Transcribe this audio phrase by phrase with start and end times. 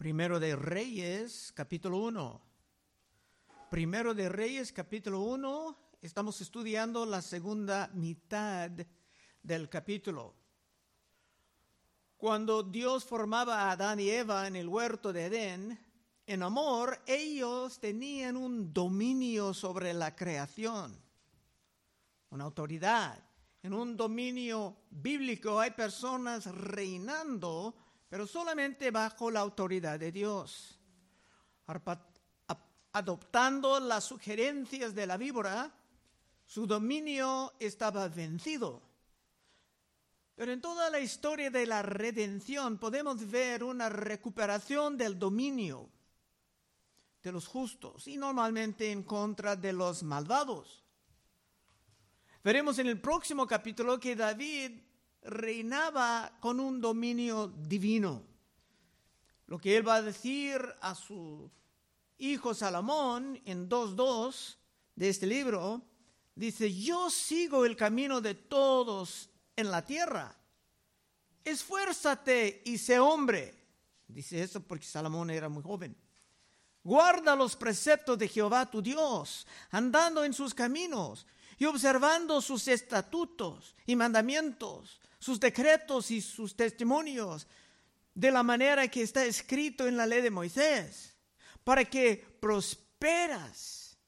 [0.00, 2.40] Primero de Reyes, capítulo 1.
[3.68, 5.76] Primero de Reyes, capítulo 1.
[6.00, 8.70] Estamos estudiando la segunda mitad
[9.42, 10.34] del capítulo.
[12.16, 15.78] Cuando Dios formaba a Adán y Eva en el huerto de Edén,
[16.24, 20.98] en amor, ellos tenían un dominio sobre la creación,
[22.30, 23.22] una autoridad.
[23.62, 27.74] En un dominio bíblico hay personas reinando
[28.10, 30.76] pero solamente bajo la autoridad de Dios.
[32.92, 35.72] Adoptando las sugerencias de la víbora,
[36.44, 38.82] su dominio estaba vencido.
[40.34, 45.88] Pero en toda la historia de la redención podemos ver una recuperación del dominio
[47.22, 50.82] de los justos y normalmente en contra de los malvados.
[52.42, 54.72] Veremos en el próximo capítulo que David
[55.22, 58.22] reinaba con un dominio divino.
[59.46, 61.50] Lo que él va a decir a su
[62.18, 64.56] hijo Salomón en 2.2
[64.94, 65.82] de este libro,
[66.34, 70.36] dice, yo sigo el camino de todos en la tierra.
[71.44, 73.54] Esfuérzate y sé hombre.
[74.06, 75.96] Dice eso porque Salomón era muy joven.
[76.82, 81.26] Guarda los preceptos de Jehová tu Dios, andando en sus caminos
[81.60, 87.46] y observando sus estatutos y mandamientos, sus decretos y sus testimonios
[88.14, 91.14] de la manera que está escrito en la ley de Moisés,
[91.62, 93.98] para que prosperas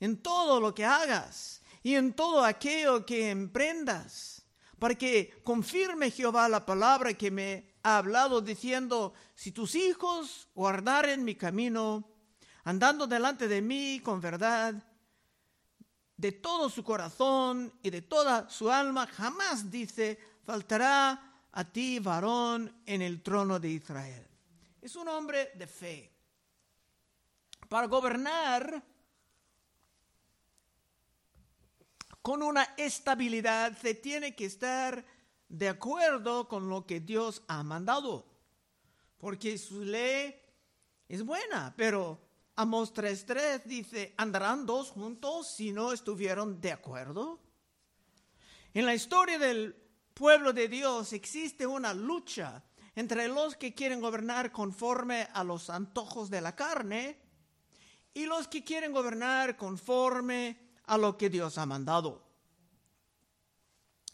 [0.00, 4.42] en todo lo que hagas y en todo aquello que emprendas,
[4.78, 11.24] para que confirme Jehová la palabra que me ha hablado diciendo, si tus hijos guardaren
[11.24, 12.06] mi camino,
[12.64, 14.74] andando delante de mí con verdad,
[16.22, 22.72] de todo su corazón y de toda su alma, jamás dice, faltará a ti varón
[22.86, 24.24] en el trono de Israel.
[24.80, 26.12] Es un hombre de fe.
[27.68, 28.84] Para gobernar
[32.22, 35.04] con una estabilidad se tiene que estar
[35.48, 38.24] de acuerdo con lo que Dios ha mandado.
[39.18, 40.40] Porque su ley
[41.08, 42.20] es buena, pero
[42.56, 47.40] Amos 3.3 dice, ¿andarán dos juntos si no estuvieron de acuerdo?
[48.74, 49.74] En la historia del
[50.12, 52.62] pueblo de Dios existe una lucha
[52.94, 57.18] entre los que quieren gobernar conforme a los antojos de la carne
[58.12, 62.22] y los que quieren gobernar conforme a lo que Dios ha mandado.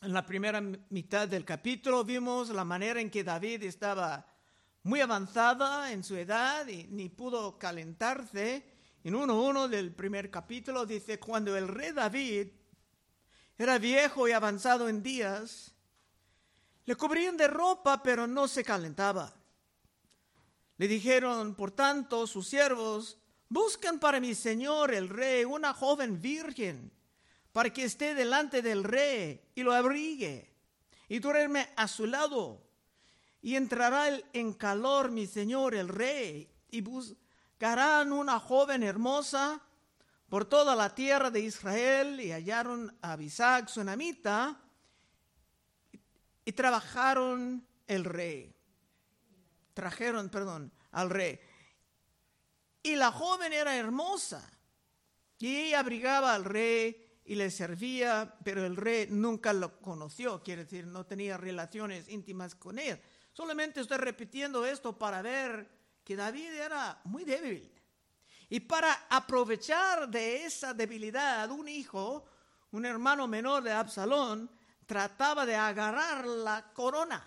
[0.01, 4.25] En la primera mitad del capítulo vimos la manera en que David estaba
[4.89, 8.65] muy avanzada en su edad y ni pudo calentarse.
[9.05, 12.49] En 1.1 del primer capítulo dice, cuando el rey David
[13.59, 15.75] era viejo y avanzado en días,
[16.87, 19.35] le cubrían de ropa, pero no se calentaba.
[20.79, 23.19] Le dijeron, por tanto, sus siervos,
[23.51, 26.91] buscan para mi señor el rey una joven virgen,
[27.53, 30.51] para que esté delante del rey y lo abrigue,
[31.11, 32.68] y duerme a su lado.
[33.41, 39.63] Y entrará en calor mi señor el rey, y buscarán una joven hermosa
[40.29, 44.61] por toda la tierra de Israel, y hallaron a Abisac, su namita,
[46.45, 48.55] y trabajaron el rey.
[49.75, 51.39] Trajeron, perdón, al rey.
[52.83, 54.51] Y la joven era hermosa.
[55.39, 60.65] Y ella abrigaba al rey y le servía, pero el rey nunca lo conoció, quiere
[60.65, 62.99] decir, no tenía relaciones íntimas con él.
[63.39, 65.71] Solamente estoy repitiendo esto para ver
[66.03, 67.73] que David era muy débil.
[68.49, 72.25] Y para aprovechar de esa debilidad, un hijo,
[72.73, 74.51] un hermano menor de Absalón,
[74.87, 77.25] trataba de agarrar la corona.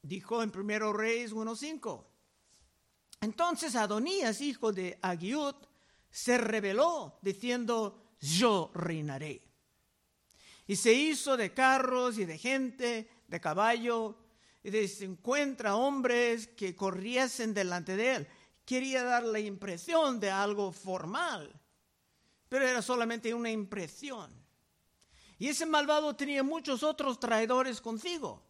[0.00, 2.04] Dijo en Primero Reyes 1.5.
[3.22, 5.56] Entonces Adonías, hijo de Agiud,
[6.12, 9.53] se rebeló diciendo, yo reinaré.
[10.66, 14.16] Y se hizo de carros y de gente, de caballo,
[14.62, 18.28] y se encuentra hombres que corriesen delante de él.
[18.64, 21.60] Quería dar la impresión de algo formal
[22.54, 24.32] pero era solamente una impresión.
[25.40, 28.46] Y ese malvado tenía muchos otros traidores consigo,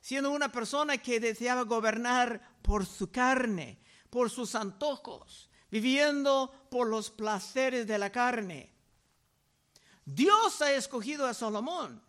[0.00, 7.10] siendo una persona que deseaba gobernar por su carne, por sus antojos, viviendo por los
[7.10, 8.73] placeres de la carne.
[10.04, 12.02] Dios ha escogido a Salomón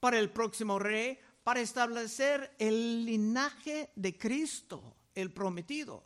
[0.00, 6.04] para el próximo rey, para establecer el linaje de Cristo, el prometido.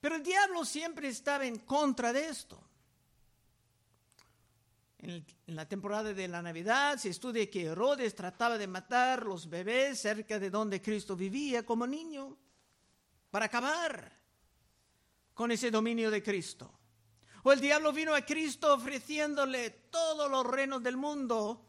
[0.00, 2.62] Pero el diablo siempre estaba en contra de esto.
[4.98, 10.00] en, la temporada de la Navidad se estudia que Herodes trataba de matar los bebés
[10.00, 12.36] cerca de donde Cristo vivía como niño
[13.30, 14.20] para acabar
[15.32, 16.79] con ese dominio de Cristo.
[17.42, 21.64] O el diablo vino a Cristo ofreciéndole todos los reinos del mundo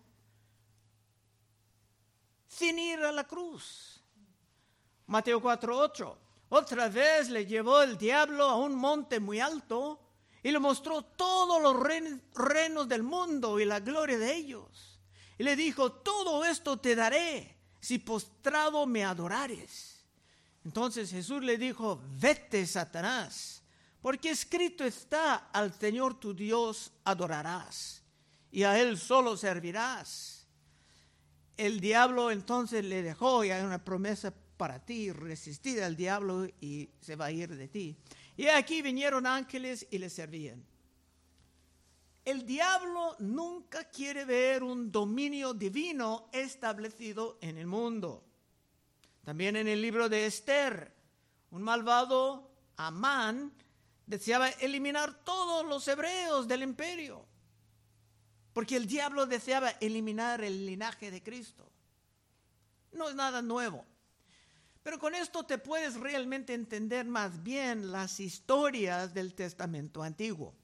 [2.47, 4.01] sin ir a la cruz.
[5.07, 6.17] Mateo 4:8.
[6.49, 9.99] Otra vez le llevó el diablo a un monte muy alto
[10.43, 11.77] y le mostró todos los
[12.33, 14.99] reinos del mundo y la gloria de ellos.
[15.37, 20.03] Y le dijo, todo esto te daré si postrado me adorares.
[20.65, 23.60] Entonces Jesús le dijo, vete, Satanás,
[24.01, 28.01] porque escrito está, al Señor tu Dios adorarás
[28.51, 30.47] y a Él solo servirás.
[31.55, 36.89] El diablo entonces le dejó y hay una promesa para ti, resistir al diablo y
[36.99, 37.95] se va a ir de ti.
[38.37, 40.65] Y aquí vinieron ángeles y le servían.
[42.23, 48.23] El diablo nunca quiere ver un dominio divino establecido en el mundo.
[49.23, 50.91] También en el libro de Esther,
[51.51, 53.51] un malvado Amán
[54.05, 57.25] deseaba eliminar todos los hebreos del imperio,
[58.53, 61.71] porque el diablo deseaba eliminar el linaje de Cristo.
[62.91, 63.85] No es nada nuevo.
[64.83, 70.55] Pero con esto te puedes realmente entender más bien las historias del Testamento Antiguo.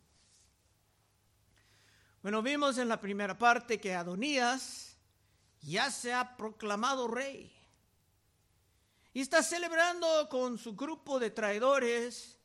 [2.24, 4.98] Bueno, vimos en la primera parte que Adonías
[5.62, 7.54] ya se ha proclamado rey
[9.14, 12.37] y está celebrando con su grupo de traidores,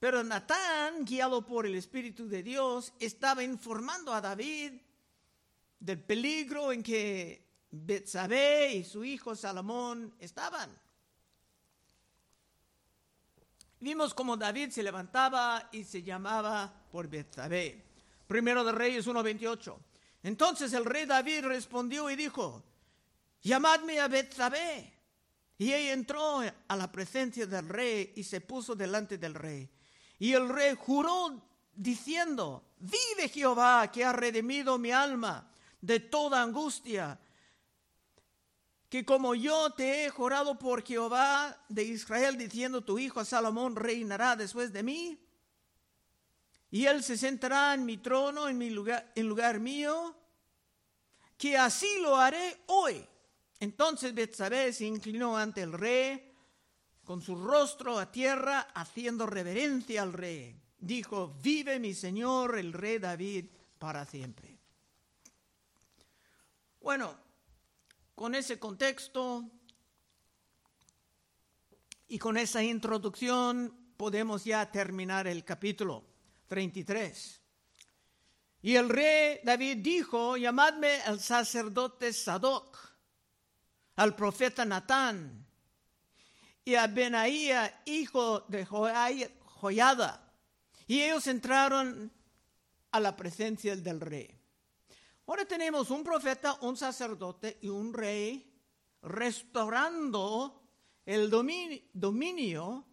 [0.00, 4.72] pero Natán, guiado por el Espíritu de Dios, estaba informando a David
[5.78, 10.74] del peligro en que Betsabé y su hijo Salomón estaban.
[13.78, 17.84] Vimos cómo David se levantaba y se llamaba por Betsabé.
[18.26, 19.76] Primero de Reyes 1:28.
[20.22, 22.62] Entonces el rey David respondió y dijo:
[23.42, 24.94] Llamadme a Betsabé.
[25.58, 29.68] Y ella entró a la presencia del rey y se puso delante del rey.
[30.20, 31.42] Y el rey juró
[31.74, 35.50] diciendo: Vive Jehová que ha redimido mi alma
[35.80, 37.18] de toda angustia
[38.90, 44.34] que como yo te he jurado por Jehová de Israel, diciendo, tu hijo Salomón reinará
[44.34, 45.16] después de mí,
[46.72, 50.16] y él se sentará en mi trono, en, mi lugar, en lugar mío,
[51.38, 53.06] que así lo haré hoy.
[53.60, 56.29] Entonces Betsabé se inclinó ante el rey,
[57.04, 60.60] con su rostro a tierra, haciendo reverencia al rey.
[60.78, 63.46] Dijo, vive mi señor el rey David
[63.78, 64.58] para siempre.
[66.80, 67.14] Bueno,
[68.14, 69.50] con ese contexto
[72.08, 76.04] y con esa introducción podemos ya terminar el capítulo
[76.46, 77.40] 33.
[78.62, 82.78] Y el rey David dijo, llamadme al sacerdote Sadoc,
[83.96, 85.49] al profeta Natán
[86.70, 90.32] y a Benaía, hijo de Joyada.
[90.86, 92.12] Y ellos entraron
[92.92, 94.30] a la presencia del rey.
[95.26, 98.54] Ahora tenemos un profeta, un sacerdote y un rey
[99.02, 100.62] restaurando
[101.04, 102.86] el dominio,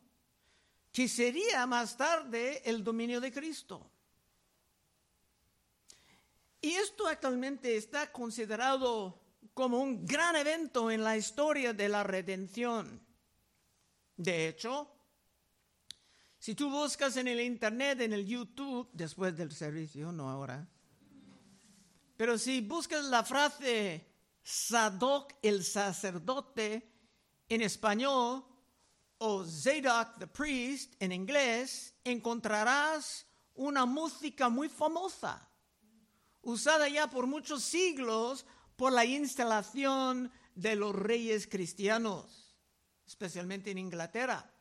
[0.91, 3.91] que sería más tarde el dominio de Cristo.
[6.61, 9.21] Y esto actualmente está considerado
[9.53, 13.06] como un gran evento en la historia de la redención.
[14.17, 14.91] De hecho,
[16.39, 20.67] si tú buscas en el Internet, en el YouTube, después del servicio, no ahora,
[22.17, 24.05] pero si buscas la frase
[24.41, 26.91] Sadoc el sacerdote
[27.47, 28.43] en español
[29.19, 35.47] o Zadok the priest en inglés, encontrarás una música muy famosa,
[36.41, 38.45] usada ya por muchos siglos
[38.75, 42.46] por la instalación de los reyes cristianos,
[43.07, 44.51] especialmente en Inglaterra.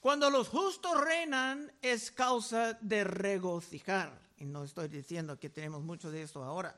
[0.00, 4.20] Cuando los justos reinan es causa de regocijar.
[4.38, 6.76] Y no estoy diciendo que tenemos mucho de esto ahora.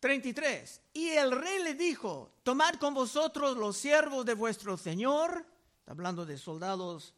[0.00, 0.80] 33.
[0.92, 5.46] Y el rey le dijo, tomad con vosotros los siervos de vuestro Señor,
[5.86, 7.14] hablando de soldados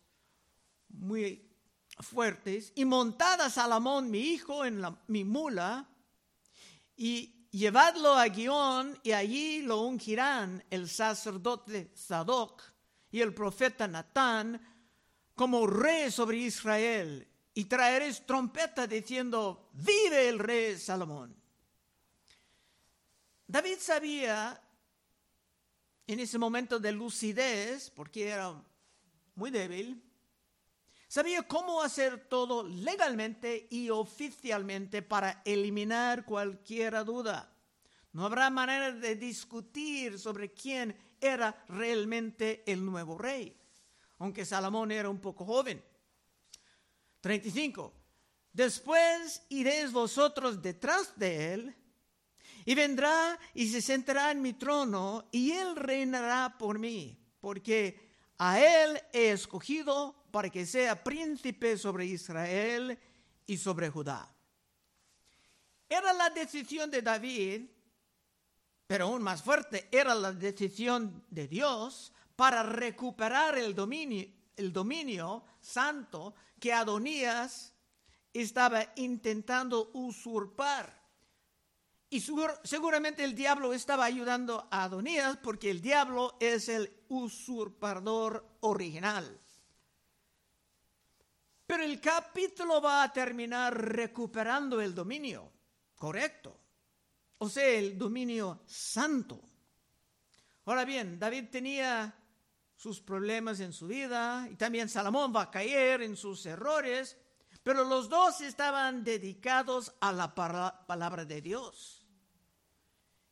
[0.91, 1.51] muy
[2.01, 5.89] fuertes, y montad a Salomón, mi hijo, en mi mula,
[6.97, 12.63] y llevadlo a Guión, y allí lo ungirán el sacerdote Sadoc
[13.11, 14.61] y el profeta Natán
[15.35, 21.35] como rey sobre Israel y traeréis trompeta diciendo, vive el rey Salomón.
[23.47, 24.63] David sabía
[26.07, 28.63] en ese momento de lucidez, porque era
[29.35, 30.03] muy débil,
[31.09, 37.51] Sabía cómo hacer todo legalmente y oficialmente para eliminar cualquier duda.
[38.13, 43.57] No habrá manera de discutir sobre quién era realmente el nuevo rey,
[44.19, 45.83] aunque Salomón era un poco joven.
[47.23, 47.95] 35.
[48.53, 51.75] Después iréis vosotros detrás de él,
[52.67, 58.08] y vendrá y se sentará en mi trono, y él reinará por mí, porque
[58.39, 62.99] a él he escogido para que sea príncipe sobre Israel
[63.47, 64.33] y sobre Judá.
[65.89, 67.63] Era la decisión de David,
[68.87, 74.27] pero aún más fuerte, era la decisión de Dios para recuperar el dominio,
[74.57, 77.75] el dominio santo que Adonías
[78.33, 80.98] estaba intentando usurpar.
[82.11, 89.39] Y seguramente el diablo estaba ayudando a Adonías porque el diablo es el usurpador original.
[91.67, 95.53] Pero el capítulo va a terminar recuperando el dominio
[95.97, 96.59] correcto,
[97.37, 99.39] o sea, el dominio santo.
[100.65, 102.15] Ahora bien, David tenía
[102.75, 107.19] sus problemas en su vida y también Salomón va a caer en sus errores,
[107.69, 112.03] pero los dos estaban dedicados a la palabra de Dios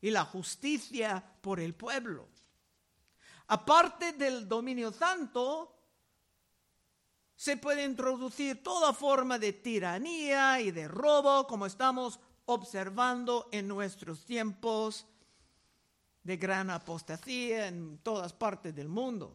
[0.02, 2.28] y la justicia por el pueblo.
[3.46, 5.74] Aparte del dominio santo,
[7.34, 14.22] se puede introducir toda forma de tiranía y de robo, como estamos observando en nuestros
[14.26, 15.06] tiempos
[16.22, 19.34] de gran apostasía en todas partes del mundo.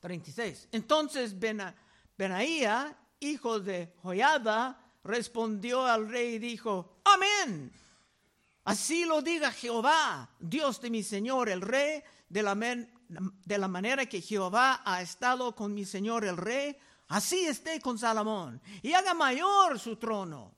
[0.00, 0.70] 36.
[0.72, 7.72] Entonces Benaía, hijo de Joyada, respondió al rey y dijo, Amén.
[8.64, 14.04] Así lo diga Jehová, Dios de mi Señor el rey, de la, de la manera
[14.06, 16.76] que Jehová ha estado con mi Señor el rey,
[17.08, 20.54] así esté con Salomón, y haga mayor su trono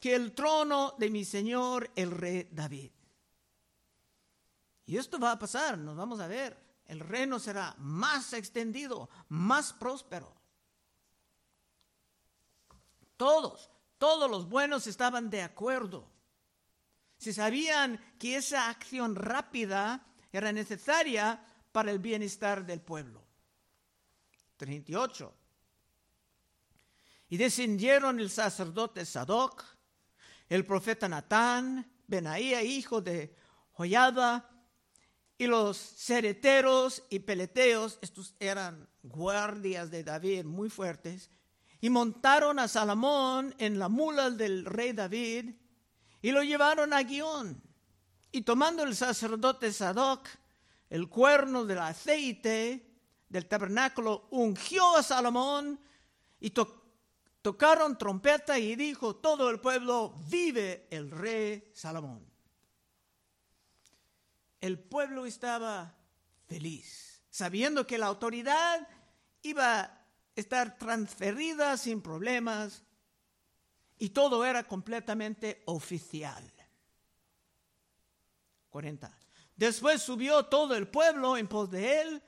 [0.00, 2.90] que el trono de mi Señor el rey David.
[4.86, 6.64] Y esto va a pasar, nos vamos a ver.
[6.86, 10.32] El reino será más extendido, más próspero.
[13.16, 16.08] Todos, todos los buenos estaban de acuerdo.
[17.18, 21.42] Si sabían que esa acción rápida era necesaria
[21.72, 23.24] para el bienestar del pueblo.
[24.56, 25.34] 38.
[27.28, 29.64] Y descendieron el sacerdote Sadoc,
[30.48, 33.34] el profeta Natán, Benaía, hijo de
[33.72, 34.48] Joyada,
[35.38, 41.30] y los cereteros y peleteos, estos eran guardias de David muy fuertes,
[41.80, 45.54] y montaron a Salomón en la mula del rey David
[46.22, 47.62] y lo llevaron a Guión.
[48.32, 50.28] Y tomando el sacerdote Sadoc
[50.90, 52.86] el cuerno del aceite
[53.28, 55.80] del tabernáculo, ungió a Salomón
[56.40, 56.52] y
[57.42, 62.24] tocaron trompeta y dijo todo el pueblo, vive el rey Salomón.
[64.60, 65.94] El pueblo estaba
[66.46, 68.88] feliz, sabiendo que la autoridad
[69.42, 70.05] iba
[70.36, 72.84] estar transferida sin problemas
[73.98, 76.44] y todo era completamente oficial.
[78.70, 79.18] 40.
[79.56, 82.22] Después subió todo el pueblo en pos de él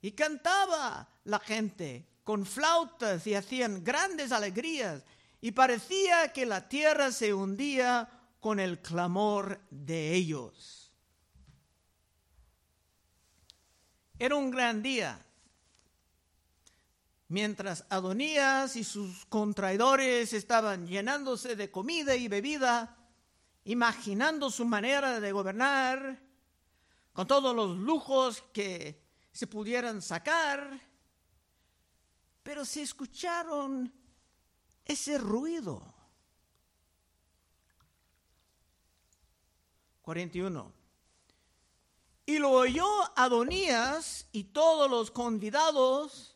[0.00, 5.04] y cantaba la gente con flautas y hacían grandes alegrías
[5.40, 8.08] y parecía que la tierra se hundía
[8.40, 10.92] con el clamor de ellos.
[14.18, 15.20] Era un gran día.
[17.32, 22.94] Mientras Adonías y sus contraidores estaban llenándose de comida y bebida,
[23.64, 26.22] imaginando su manera de gobernar,
[27.14, 30.78] con todos los lujos que se pudieran sacar,
[32.42, 33.90] pero se escucharon
[34.84, 35.82] ese ruido.
[40.02, 40.70] 41.
[42.26, 42.86] Y lo oyó
[43.16, 46.31] Adonías y todos los convidados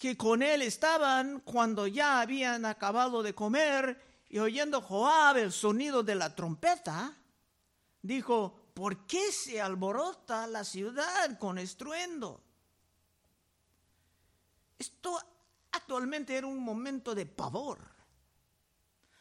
[0.00, 6.02] que con él estaban cuando ya habían acabado de comer y oyendo Joab el sonido
[6.02, 7.14] de la trompeta,
[8.00, 12.42] dijo, ¿por qué se alborota la ciudad con estruendo?
[14.78, 15.20] Esto
[15.70, 17.78] actualmente era un momento de pavor.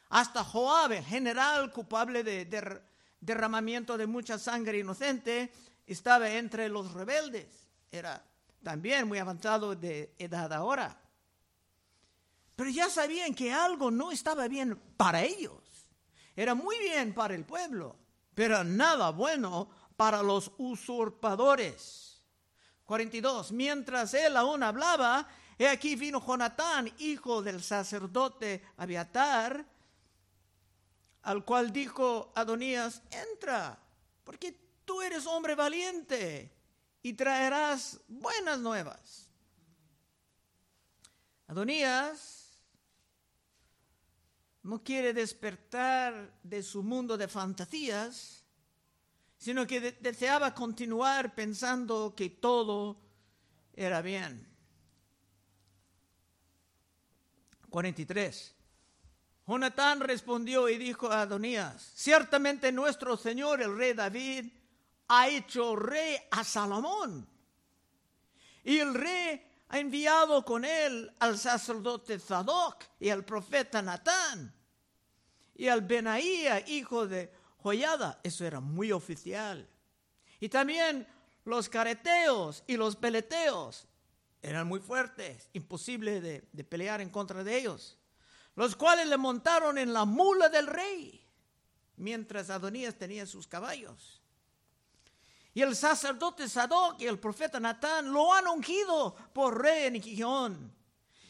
[0.08, 2.82] Hasta Joab, el general culpable de,
[3.20, 5.52] derramamiento de mucha sangre inocente,
[5.86, 7.68] estaba entre los rebeldes.
[7.92, 8.24] Era
[8.64, 11.00] también muy avanzado de edad ahora.
[12.56, 15.88] Pero ya sabían que algo no estaba bien para ellos.
[16.36, 17.96] Era muy bien para el pueblo
[18.40, 22.22] pero nada bueno para los usurpadores.
[22.86, 23.52] 42.
[23.52, 29.66] Mientras él aún hablaba, He aquí vino Jonatán, hijo del sacerdote Abiatar,
[31.24, 33.78] al cual dijo Adonías, entra,
[34.24, 36.50] porque tú eres hombre valiente
[37.02, 39.30] y traerás buenas nuevas.
[41.48, 42.60] Adonías
[44.64, 48.44] no quiere despertar de su mundo de fantasías,
[49.38, 52.98] sino que deseaba continuar pensando que todo
[53.74, 54.46] era bien.
[57.70, 58.56] 43.
[59.48, 64.46] Jonatán respondió y dijo a Adonías, ciertamente nuestro Señor el rey David
[65.10, 67.28] ha hecho rey a Salomón.
[68.64, 74.54] Y el rey ha enviado con él al sacerdote Zadok y al profeta Natán
[75.56, 78.20] y al Benaía, hijo de Joyada.
[78.24, 79.68] Eso era muy oficial.
[80.40, 81.08] Y también
[81.44, 83.88] los careteos y los peleteos
[84.42, 87.98] eran muy fuertes, imposible de, de pelear en contra de ellos,
[88.56, 91.28] los cuales le montaron en la mula del rey,
[91.98, 94.19] mientras Adonías tenía sus caballos.
[95.60, 100.74] Y el sacerdote Sadoc y el profeta Natán lo han ungido por rey en Gijón.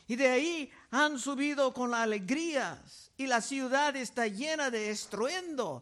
[0.05, 5.81] Y de ahí han subido con alegrías y la ciudad está llena de estruendo.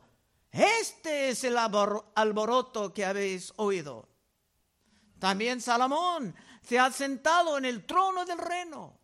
[0.50, 4.08] Este es el alboroto que habéis oído.
[5.20, 8.98] También Salomón se ha sentado en el trono del reino.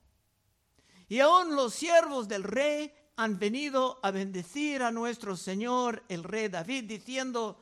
[1.09, 6.47] Y aún los siervos del rey han venido a bendecir a nuestro Señor el rey
[6.47, 7.59] David, diciendo,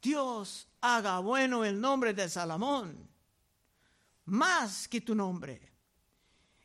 [0.00, 3.08] Dios haga bueno el nombre de Salomón,
[4.26, 5.72] más que tu nombre,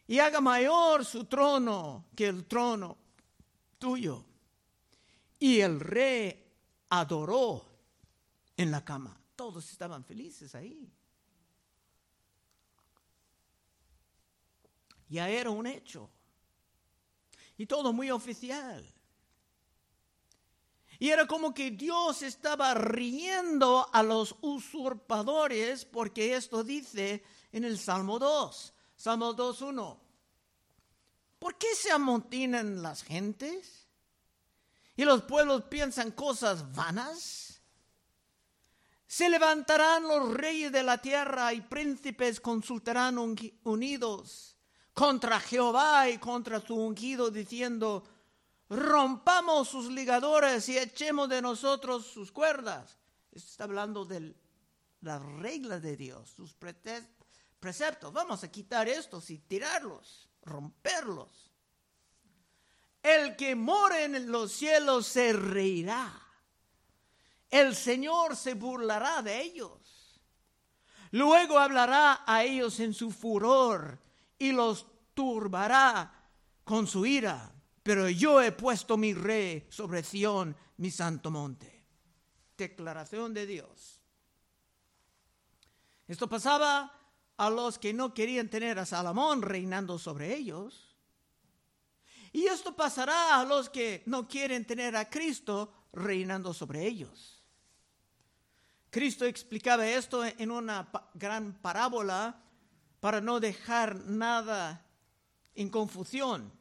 [0.08, 2.98] y haga mayor su trono que el trono
[3.80, 4.25] tuyo.
[5.40, 6.52] Y el rey
[6.90, 7.66] adoró
[8.56, 9.20] en la cama.
[9.36, 10.90] Todos estaban felices ahí.
[15.10, 16.10] Ya era un hecho.
[17.58, 18.93] Y todo muy oficial.
[21.03, 27.77] Y era como que Dios estaba riendo a los usurpadores porque esto dice en el
[27.77, 30.00] Salmo 2, Salmo 2.1.
[31.39, 33.89] ¿Por qué se amontinan las gentes?
[34.96, 37.61] ¿Y los pueblos piensan cosas vanas?
[39.05, 43.18] Se levantarán los reyes de la tierra y príncipes consultarán
[43.66, 44.55] unidos
[44.94, 48.05] contra Jehová y contra su ungido, diciendo,
[48.70, 52.98] rompamos sus ligadores y echemos de nosotros sus cuerdas.
[53.32, 54.36] está hablando de
[55.02, 58.14] las reglas de Dios, sus preceptos.
[58.14, 61.52] Vamos a quitar estos y tirarlos, romperlos.
[63.02, 66.20] El que more en los cielos se reirá.
[67.50, 70.20] El Señor se burlará de ellos.
[71.12, 74.00] Luego hablará a ellos en su furor
[74.40, 76.12] y los turbará
[76.64, 77.52] con su ira.
[77.83, 81.83] Pero yo he puesto mi rey sobre Sión, mi santo monte.
[82.57, 84.00] Declaración de Dios.
[86.07, 86.98] Esto pasaba
[87.37, 90.96] a los que no querían tener a Salomón reinando sobre ellos.
[92.31, 97.43] Y esto pasará a los que no quieren tener a Cristo reinando sobre ellos.
[98.89, 102.41] Cristo explicaba esto en una gran parábola
[103.00, 104.85] para no dejar nada
[105.55, 106.51] en confusión.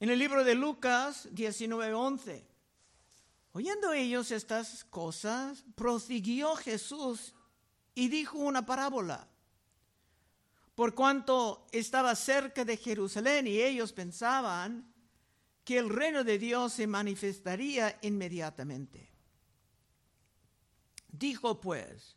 [0.00, 2.42] En el libro de Lucas 19:11,
[3.52, 7.34] oyendo ellos estas cosas, prosiguió Jesús
[7.94, 9.28] y dijo una parábola.
[10.74, 14.90] Por cuanto estaba cerca de Jerusalén y ellos pensaban
[15.64, 19.12] que el reino de Dios se manifestaría inmediatamente.
[21.08, 22.16] Dijo pues,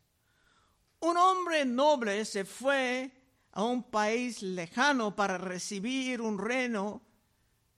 [1.00, 3.12] un hombre noble se fue
[3.52, 7.02] a un país lejano para recibir un reino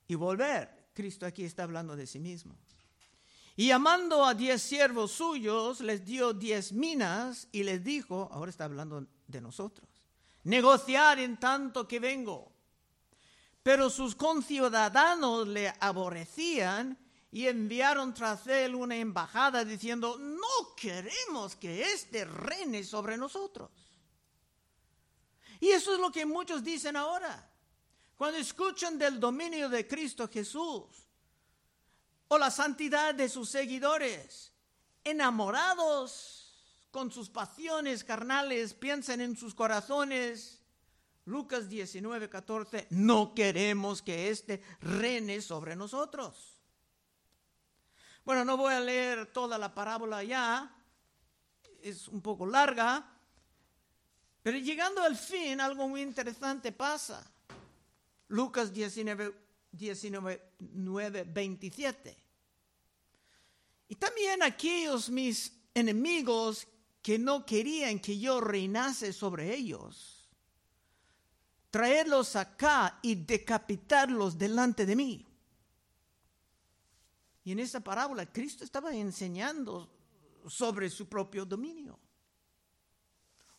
[0.08, 0.88] y volver.
[0.94, 2.56] Cristo aquí está hablando de sí mismo.
[3.56, 8.64] Y llamando a diez siervos suyos, les dio diez minas y les dijo, ahora está
[8.64, 9.88] hablando de nosotros,
[10.44, 12.52] negociar en tanto que vengo.
[13.62, 16.98] Pero sus conciudadanos le aborrecían
[17.32, 23.70] y enviaron tras él una embajada diciendo, no queremos que éste reine sobre nosotros.
[25.60, 27.45] Y eso es lo que muchos dicen ahora.
[28.16, 30.86] Cuando escuchan del dominio de Cristo Jesús
[32.28, 34.52] o la santidad de sus seguidores,
[35.04, 36.46] enamorados
[36.90, 40.62] con sus pasiones carnales, piensan en sus corazones.
[41.26, 46.62] Lucas 19, 14, no queremos que éste reine sobre nosotros.
[48.24, 50.74] Bueno, no voy a leer toda la parábola ya,
[51.82, 53.12] es un poco larga,
[54.42, 57.28] Pero llegando al fin, algo muy interesante pasa.
[58.28, 59.34] Lucas 19,
[59.72, 62.16] 19 9, 27.
[63.88, 66.66] Y también aquellos mis enemigos
[67.02, 70.28] que no querían que yo reinase sobre ellos,
[71.70, 75.26] traerlos acá y decapitarlos delante de mí.
[77.44, 79.88] Y en esa parábola Cristo estaba enseñando
[80.48, 81.96] sobre su propio dominio.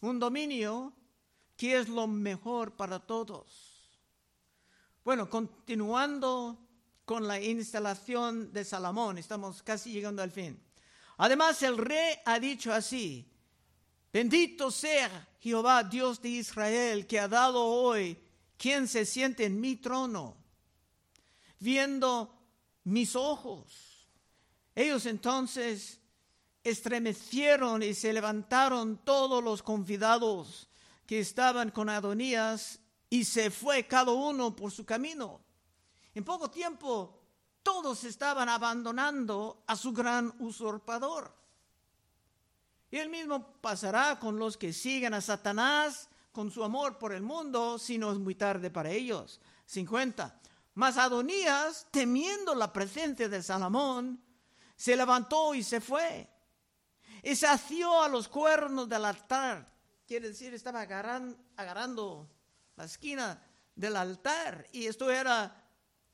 [0.01, 0.93] Un dominio
[1.55, 3.76] que es lo mejor para todos.
[5.07, 6.59] Bueno, continuando
[7.05, 9.17] con la instalación de Salomón.
[9.17, 10.61] Estamos casi llegando al fin.
[11.15, 13.25] Además, el rey ha dicho así,
[14.11, 18.21] bendito sea Jehová, Dios de Israel, que ha dado hoy
[18.57, 20.35] quien se siente en mi trono,
[21.57, 22.37] viendo
[22.83, 24.09] mis ojos.
[24.75, 26.01] Ellos entonces
[26.65, 30.67] estremecieron y se levantaron todos los convidados
[31.05, 35.41] que estaban con Adonías y se fue cada uno por su camino.
[36.13, 37.21] En poco tiempo
[37.63, 41.35] todos estaban abandonando a su gran usurpador.
[42.89, 47.23] Y el mismo pasará con los que siguen a Satanás con su amor por el
[47.23, 49.41] mundo, si no es muy tarde para ellos.
[49.65, 50.39] 50.
[50.75, 54.23] Mas Adonías, temiendo la presencia de Salomón,
[54.75, 56.29] se levantó y se fue.
[57.23, 59.67] Y se asió a los cuernos del altar.
[60.05, 62.29] Quiere decir, estaba agarrando
[62.77, 63.41] la esquina
[63.75, 64.67] del altar.
[64.71, 65.63] Y esto era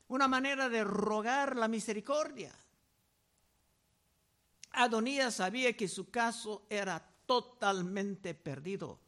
[0.08, 2.52] una manera de rogar la misericordia.
[4.72, 8.98] Adonías sabía que su caso era totalmente perdido.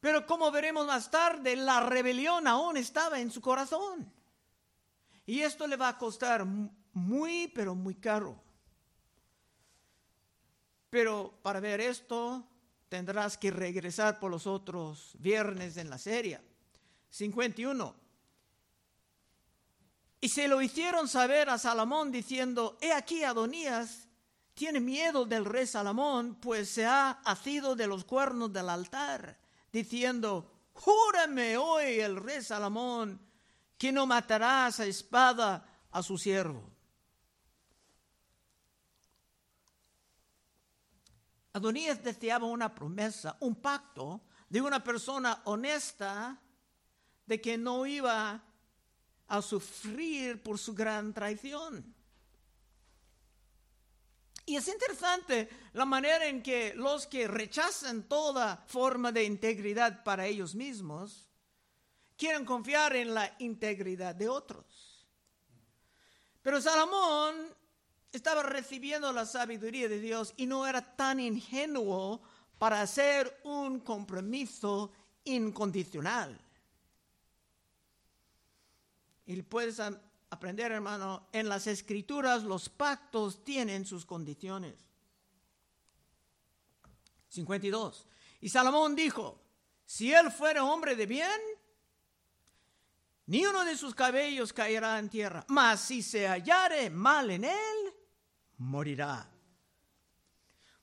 [0.00, 4.12] Pero como veremos más tarde, la rebelión aún estaba en su corazón.
[5.24, 8.40] Y esto le va a costar muy, pero muy caro.
[10.90, 12.46] Pero para ver esto,
[12.88, 16.40] tendrás que regresar por los otros viernes en la serie.
[17.10, 17.94] 51.
[20.20, 24.08] Y se lo hicieron saber a Salomón diciendo, he aquí Adonías
[24.54, 29.38] tiene miedo del rey Salomón, pues se ha asido de los cuernos del altar,
[29.70, 33.20] diciendo, júrame hoy el rey Salomón
[33.76, 36.75] que no matarás a espada a su siervo.
[41.56, 46.38] Adonías deseaba una promesa, un pacto de una persona honesta
[47.24, 48.44] de que no iba
[49.26, 51.94] a sufrir por su gran traición.
[54.44, 60.26] Y es interesante la manera en que los que rechazan toda forma de integridad para
[60.26, 61.26] ellos mismos
[62.18, 65.06] quieren confiar en la integridad de otros.
[66.42, 67.56] Pero Salomón
[68.16, 72.20] estaba recibiendo la sabiduría de Dios y no era tan ingenuo
[72.58, 74.92] para hacer un compromiso
[75.24, 76.38] incondicional.
[79.26, 79.80] Y puedes
[80.30, 84.74] aprender, hermano, en las escrituras los pactos tienen sus condiciones.
[87.28, 88.06] 52.
[88.40, 89.40] Y Salomón dijo,
[89.84, 91.40] si él fuera hombre de bien,
[93.26, 97.95] ni uno de sus cabellos caerá en tierra, mas si se hallare mal en él,
[98.58, 99.30] morirá.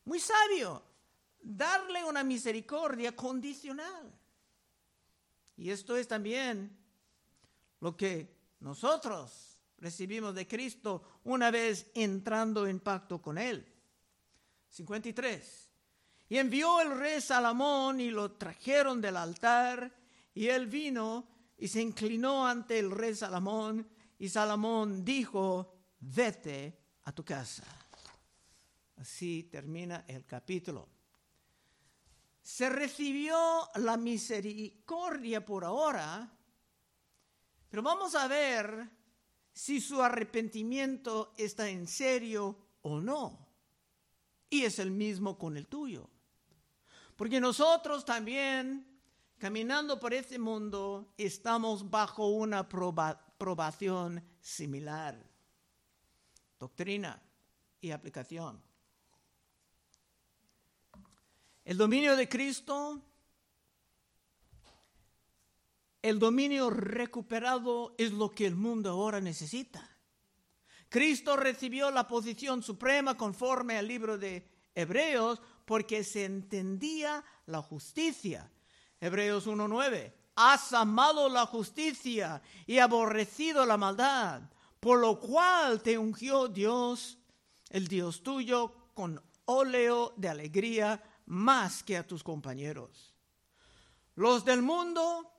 [0.06, 0.84] Muy sabio,
[1.42, 4.12] darle una misericordia condicional.
[5.56, 6.78] Y esto es también
[7.80, 13.66] lo que nosotros recibimos de Cristo una vez entrando en pacto con Él.
[14.70, 15.70] 53.
[16.30, 19.94] Y envió el rey Salomón y lo trajeron del altar
[20.34, 27.12] y él vino y se inclinó ante el rey Salomón y Salomón dijo, vete a
[27.12, 27.64] tu casa.
[28.98, 30.88] Así termina el capítulo.
[32.42, 36.30] Se recibió la misericordia por ahora
[37.74, 38.88] pero vamos a ver
[39.52, 43.48] si su arrepentimiento está en serio o no.
[44.48, 46.08] Y es el mismo con el tuyo.
[47.16, 49.02] Porque nosotros también,
[49.40, 55.33] caminando por este mundo, estamos bajo una probación similar.
[56.64, 57.22] Doctrina
[57.82, 58.64] y aplicación.
[61.66, 63.02] El dominio de Cristo
[66.02, 69.90] el dominio recuperado es lo que el mundo ahora necesita.
[70.88, 78.50] Cristo recibió la posición suprema conforme al libro de Hebreos porque se entendía la justicia.
[79.02, 80.14] Hebreos 1.9.
[80.38, 84.44] Has amado la justicia y aborrecido la maldad,
[84.84, 87.18] por lo cual te ungió Dios,
[87.70, 93.14] el Dios tuyo, con óleo de alegría más que a tus compañeros.
[94.16, 95.32] Los del mundo,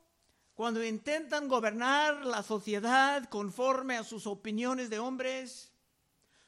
[0.54, 5.70] cuando intentan gobernar la sociedad conforme a sus opiniones de hombres,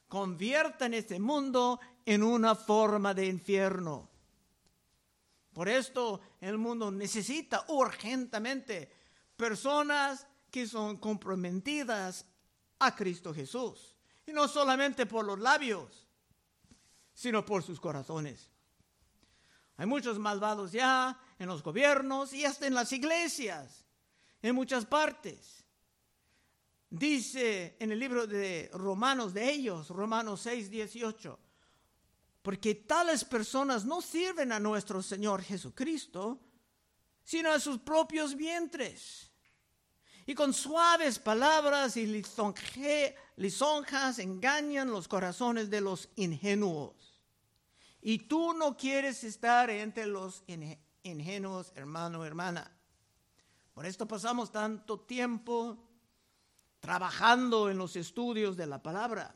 [0.09, 4.09] convierten este mundo en una forma de infierno.
[5.53, 8.91] Por esto el mundo necesita urgentemente
[9.37, 12.25] personas que son comprometidas
[12.79, 13.95] a Cristo Jesús.
[14.27, 16.07] Y no solamente por los labios,
[17.15, 18.51] sino por sus corazones.
[19.77, 23.85] Hay muchos malvados ya en los gobiernos y hasta en las iglesias,
[24.43, 25.65] en muchas partes.
[26.89, 31.39] Dice en el libro de Romanos de ellos, Romanos 6, 18,
[32.43, 36.41] porque tales personas no sirven a nuestro Señor Jesucristo,
[37.23, 39.26] sino a sus propios vientres
[40.27, 42.07] y con suaves palabras y
[43.37, 47.23] lisonjas engañan los corazones de los ingenuos.
[48.03, 50.43] Y tú no quieres estar entre los
[51.05, 52.71] ingenuos, hermano, hermana.
[53.73, 55.79] Por esto pasamos tanto tiempo
[56.81, 59.33] trabajando en los estudios de la palabra.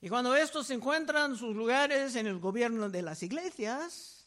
[0.00, 4.19] Y cuando estos encuentran sus lugares en el gobierno de las iglesias,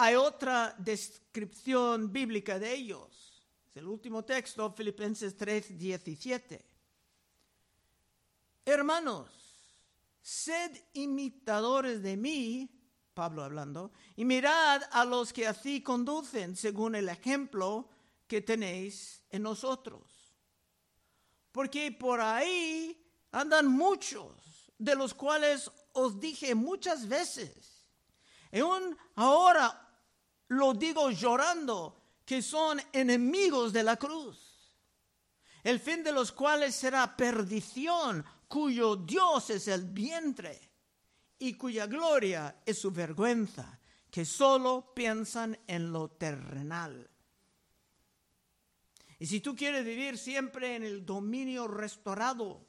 [0.00, 3.44] hay otra descripción bíblica de ellos.
[3.68, 6.64] Es el último texto, Filipenses 3, 17.
[8.64, 9.28] Hermanos,
[10.22, 12.70] sed imitadores de mí,
[13.12, 17.88] Pablo hablando, y mirad a los que así conducen según el ejemplo
[18.28, 20.32] que tenéis en nosotros.
[21.50, 27.90] Porque por ahí andan muchos, de los cuales os dije muchas veces.
[28.52, 29.86] Aún ahora
[30.48, 34.72] lo digo llorando, que son enemigos de la cruz,
[35.62, 40.70] el fin de los cuales será perdición, cuyo Dios es el vientre
[41.38, 43.78] y cuya gloria es su vergüenza,
[44.10, 47.08] que solo piensan en lo terrenal.
[49.18, 52.64] Y si tú quieres vivir siempre en el dominio restaurado,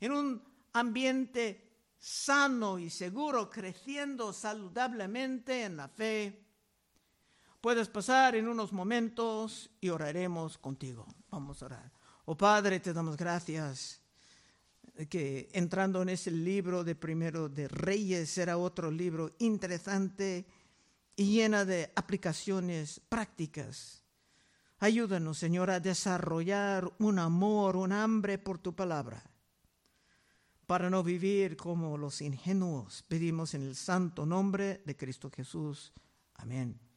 [0.00, 0.42] en un
[0.72, 1.61] ambiente
[2.02, 6.44] sano y seguro, creciendo saludablemente en la fe.
[7.60, 11.06] Puedes pasar en unos momentos y oraremos contigo.
[11.30, 11.92] Vamos a orar.
[12.24, 14.00] Oh Padre, te damos gracias
[15.08, 20.44] que entrando en ese libro de primero de Reyes será otro libro interesante
[21.14, 24.02] y llena de aplicaciones prácticas.
[24.80, 29.31] Ayúdanos, Señor, a desarrollar un amor, un hambre por tu palabra
[30.66, 33.02] para no vivir como los ingenuos.
[33.08, 35.92] Pedimos en el santo nombre de Cristo Jesús.
[36.34, 36.91] Amén.